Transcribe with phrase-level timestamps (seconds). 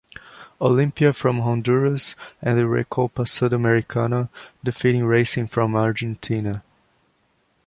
[0.59, 4.29] Olimpia from Honduras, and the Recopa Sudamericana,
[4.63, 6.63] defeating Racing from Argentina.